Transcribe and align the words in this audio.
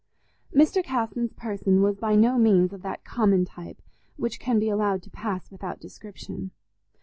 Mr. 0.51 0.83
Casson's 0.83 1.31
person 1.33 1.83
was 1.83 1.95
by 1.95 2.15
no 2.15 2.39
means 2.39 2.73
of 2.73 2.81
that 2.81 3.03
common 3.05 3.45
type 3.45 3.83
which 4.17 4.39
can 4.39 4.57
be 4.57 4.67
allowed 4.67 5.03
to 5.03 5.11
pass 5.11 5.51
without 5.51 5.79
description. 5.79 6.49